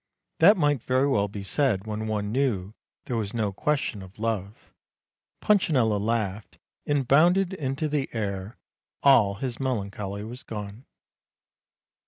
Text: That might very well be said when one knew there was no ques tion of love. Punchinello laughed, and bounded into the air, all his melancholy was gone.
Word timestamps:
That 0.39 0.57
might 0.57 0.81
very 0.81 1.07
well 1.07 1.27
be 1.27 1.43
said 1.43 1.85
when 1.85 2.07
one 2.07 2.31
knew 2.31 2.73
there 3.05 3.15
was 3.17 3.35
no 3.35 3.53
ques 3.53 3.79
tion 3.81 4.01
of 4.01 4.17
love. 4.17 4.73
Punchinello 5.41 5.99
laughed, 5.99 6.57
and 6.87 7.07
bounded 7.07 7.53
into 7.53 7.87
the 7.87 8.09
air, 8.11 8.57
all 9.03 9.35
his 9.35 9.59
melancholy 9.59 10.23
was 10.23 10.41
gone. 10.41 10.85